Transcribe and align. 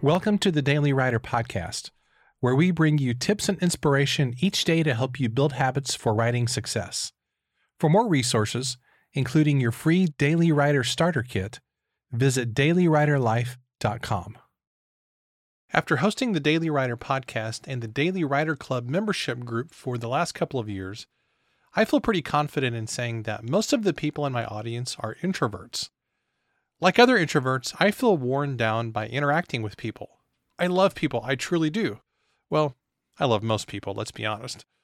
Welcome 0.00 0.38
to 0.38 0.52
the 0.52 0.62
Daily 0.62 0.92
Writer 0.92 1.18
Podcast, 1.18 1.90
where 2.38 2.54
we 2.54 2.70
bring 2.70 2.98
you 2.98 3.14
tips 3.14 3.48
and 3.48 3.60
inspiration 3.60 4.32
each 4.38 4.62
day 4.62 4.84
to 4.84 4.94
help 4.94 5.18
you 5.18 5.28
build 5.28 5.54
habits 5.54 5.96
for 5.96 6.14
writing 6.14 6.46
success. 6.46 7.10
For 7.80 7.90
more 7.90 8.06
resources, 8.06 8.78
including 9.12 9.60
your 9.60 9.72
free 9.72 10.06
Daily 10.16 10.52
Writer 10.52 10.84
Starter 10.84 11.24
Kit, 11.24 11.58
visit 12.12 12.54
dailywriterlife.com. 12.54 14.38
After 15.72 15.96
hosting 15.96 16.30
the 16.30 16.38
Daily 16.38 16.70
Writer 16.70 16.96
Podcast 16.96 17.62
and 17.66 17.82
the 17.82 17.88
Daily 17.88 18.22
Writer 18.22 18.54
Club 18.54 18.88
membership 18.88 19.40
group 19.40 19.74
for 19.74 19.98
the 19.98 20.08
last 20.08 20.30
couple 20.30 20.60
of 20.60 20.68
years, 20.68 21.08
I 21.74 21.84
feel 21.84 22.00
pretty 22.00 22.22
confident 22.22 22.76
in 22.76 22.86
saying 22.86 23.24
that 23.24 23.42
most 23.42 23.72
of 23.72 23.82
the 23.82 23.92
people 23.92 24.24
in 24.26 24.32
my 24.32 24.44
audience 24.44 24.96
are 25.00 25.16
introverts. 25.24 25.90
Like 26.80 26.98
other 26.98 27.18
introverts, 27.18 27.74
I 27.80 27.90
feel 27.90 28.16
worn 28.16 28.56
down 28.56 28.92
by 28.92 29.08
interacting 29.08 29.62
with 29.62 29.76
people. 29.76 30.20
I 30.60 30.68
love 30.68 30.94
people, 30.94 31.20
I 31.24 31.34
truly 31.34 31.70
do. 31.70 31.98
Well, 32.50 32.76
I 33.18 33.24
love 33.24 33.42
most 33.42 33.66
people, 33.66 33.94
let's 33.94 34.12
be 34.12 34.24
honest. 34.24 34.64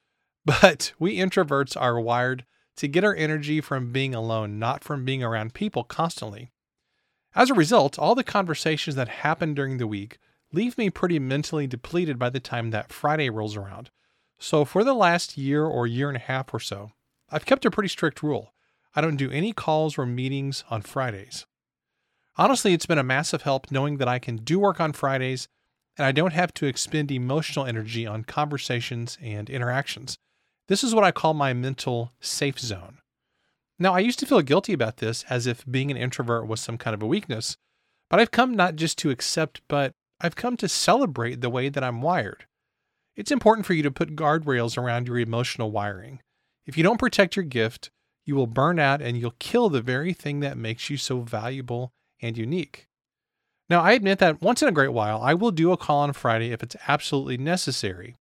But 0.45 0.93
we 0.99 1.17
introverts 1.17 1.81
are 1.81 1.99
wired 1.99 2.45
to 2.77 2.89
get 2.89 3.05
our 3.05 3.15
energy 3.15 3.63
from 3.63 3.93
being 3.93 4.15
alone, 4.15 4.59
not 4.59 4.85
from 4.85 5.05
being 5.05 5.23
around 5.23 5.55
people 5.55 5.85
constantly. 5.85 6.51
As 7.35 7.49
a 7.49 7.55
result, 7.55 7.99
all 7.99 8.15
the 8.15 8.25
conversations 8.25 8.97
that 8.97 9.09
happen 9.09 9.55
during 9.55 9.79
the 9.79 9.87
week 9.87 10.19
leave 10.53 10.77
me 10.77 10.91
pretty 10.91 11.19
mentally 11.19 11.67
depleted 11.67 12.19
by 12.19 12.29
the 12.29 12.41
time 12.41 12.73
that 12.73 12.93
Friday 12.93 13.31
rolls 13.31 13.57
around. 13.57 13.91
So, 14.39 14.65
for 14.67 14.85
the 14.85 14.95
last 14.95 15.39
year 15.39 15.65
or 15.65 15.87
year 15.87 16.09
and 16.09 16.17
a 16.17 16.21
half 16.21 16.53
or 16.53 16.61
so, 16.61 16.91
I've 17.31 17.47
kept 17.47 17.65
a 17.65 17.71
pretty 17.71 17.89
strict 17.89 18.23
rule. 18.23 18.53
I 18.95 19.01
don't 19.01 19.17
do 19.17 19.31
any 19.31 19.53
calls 19.53 19.97
or 19.97 20.05
meetings 20.05 20.65
on 20.69 20.83
Fridays. 20.83 21.47
Honestly, 22.37 22.73
it's 22.73 22.87
been 22.87 22.99
a 22.99 23.05
massive 23.05 23.43
help 23.43 23.71
knowing 23.71 23.99
that 23.99 24.09
I 24.09 24.19
can 24.19 24.37
do 24.37 24.59
work 24.59 24.81
on 24.81 24.93
Fridays 24.93 25.47
and 25.97 26.05
I 26.05 26.11
don't 26.11 26.33
have 26.33 26.53
to 26.55 26.67
expend 26.67 27.13
emotional 27.13 27.65
energy 27.65 28.07
on 28.07 28.25
conversations 28.25 29.17
and 29.23 29.49
interactions. 29.49 30.17
This 30.67 30.83
is 30.83 30.95
what 30.95 31.05
I 31.05 31.13
call 31.13 31.35
my 31.35 31.53
mental 31.53 32.13
safe 32.21 32.59
zone. 32.59 32.99
Now, 33.79 33.95
I 33.95 34.01
used 34.01 34.19
to 34.21 34.27
feel 34.27 34.41
guilty 34.41 34.73
about 34.73 34.97
this 34.97 35.25
as 35.31 35.47
if 35.47 35.65
being 35.71 35.91
an 35.91 35.97
introvert 35.97 36.49
was 36.49 36.61
some 36.61 36.77
kind 36.77 36.95
of 36.95 37.03
a 37.03 37.07
weakness, 37.07 37.57
but 38.11 38.19
I've 38.19 38.33
come 38.33 38.55
not 38.55 38.75
just 38.75 38.99
to 38.99 39.11
accept, 39.11 39.61
but 39.69 39.93
I've 40.21 40.37
come 40.37 40.57
to 40.57 40.69
celebrate 40.69 41.41
the 41.41 41.51
way 41.51 41.69
that 41.69 41.85
I'm 41.85 42.03
wired. 42.03 42.47
It's 43.15 43.31
important 43.31 43.67
for 43.67 43.75
you 43.75 43.83
to 43.85 43.91
put 43.93 44.17
guardrails 44.17 44.77
around 44.77 45.07
your 45.07 45.19
emotional 45.19 45.71
wiring. 45.71 46.21
If 46.67 46.77
you 46.77 46.83
don't 46.83 46.99
protect 46.99 47.37
your 47.37 47.45
gift, 47.45 47.91
you 48.25 48.35
will 48.35 48.49
burn 48.49 48.81
out 48.81 49.01
and 49.01 49.17
you'll 49.17 49.35
kill 49.39 49.69
the 49.69 49.83
very 49.83 50.13
thing 50.13 50.41
that 50.41 50.57
makes 50.57 50.91
you 50.91 50.97
so 50.97 51.21
valuable 51.21 51.93
and 52.21 52.37
unique. 52.37 52.89
Now, 53.71 53.81
I 53.81 53.93
admit 53.93 54.19
that 54.19 54.43
once 54.43 54.63
in 54.63 54.69
a 54.69 54.73
great 54.73 54.93
while, 54.93 55.21
I 55.23 55.35
will 55.35 55.51
do 55.51 55.73
a 55.73 55.77
call 55.77 56.01
on 56.01 56.13
Friday 56.13 56.53
if 56.53 56.63
it's 56.63 56.77
absolutely 56.87 57.39
necessary, 57.39 58.17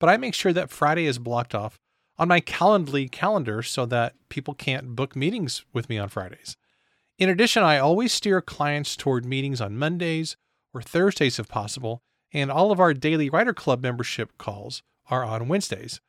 but 0.00 0.08
I 0.08 0.16
make 0.16 0.34
sure 0.34 0.52
that 0.52 0.70
Friday 0.70 1.06
is 1.06 1.18
blocked 1.18 1.54
off 1.54 1.78
on 2.18 2.28
my 2.28 2.40
Calendly 2.40 3.10
calendar 3.10 3.62
so 3.62 3.86
that 3.86 4.14
people 4.28 4.54
can't 4.54 4.96
book 4.96 5.14
meetings 5.14 5.64
with 5.72 5.88
me 5.88 5.98
on 5.98 6.08
Fridays. 6.08 6.56
In 7.18 7.28
addition, 7.28 7.62
I 7.62 7.78
always 7.78 8.12
steer 8.12 8.40
clients 8.40 8.96
toward 8.96 9.24
meetings 9.24 9.60
on 9.60 9.78
Mondays 9.78 10.36
or 10.74 10.82
Thursdays 10.82 11.38
if 11.38 11.48
possible, 11.48 12.02
and 12.32 12.50
all 12.50 12.72
of 12.72 12.80
our 12.80 12.94
Daily 12.94 13.30
Writer 13.30 13.54
Club 13.54 13.82
membership 13.82 14.36
calls 14.38 14.82
are 15.08 15.24
on 15.24 15.48
Wednesdays. 15.48 16.00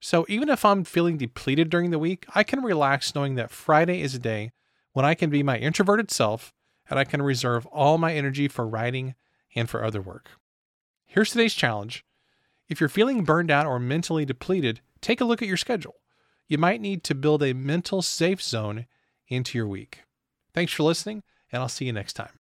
So 0.00 0.24
even 0.28 0.48
if 0.48 0.64
I'm 0.64 0.84
feeling 0.84 1.16
depleted 1.16 1.70
during 1.70 1.90
the 1.90 1.98
week, 1.98 2.24
I 2.34 2.42
can 2.42 2.62
relax 2.62 3.14
knowing 3.14 3.34
that 3.34 3.50
Friday 3.50 4.00
is 4.00 4.14
a 4.14 4.18
day 4.18 4.52
when 4.92 5.04
I 5.04 5.14
can 5.14 5.30
be 5.30 5.42
my 5.42 5.58
introverted 5.58 6.10
self 6.10 6.52
and 6.92 6.98
I 6.98 7.04
can 7.04 7.22
reserve 7.22 7.64
all 7.68 7.96
my 7.96 8.12
energy 8.12 8.48
for 8.48 8.68
writing 8.68 9.14
and 9.56 9.68
for 9.68 9.82
other 9.82 10.02
work. 10.02 10.28
Here's 11.06 11.30
today's 11.30 11.54
challenge. 11.54 12.04
If 12.68 12.80
you're 12.80 12.90
feeling 12.90 13.24
burned 13.24 13.50
out 13.50 13.64
or 13.64 13.78
mentally 13.78 14.26
depleted, 14.26 14.82
take 15.00 15.22
a 15.22 15.24
look 15.24 15.40
at 15.40 15.48
your 15.48 15.56
schedule. 15.56 15.94
You 16.48 16.58
might 16.58 16.82
need 16.82 17.02
to 17.04 17.14
build 17.14 17.42
a 17.42 17.54
mental 17.54 18.02
safe 18.02 18.42
zone 18.42 18.84
into 19.26 19.56
your 19.56 19.66
week. 19.66 20.02
Thanks 20.52 20.74
for 20.74 20.82
listening, 20.82 21.22
and 21.50 21.62
I'll 21.62 21.68
see 21.70 21.86
you 21.86 21.94
next 21.94 22.12
time. 22.12 22.41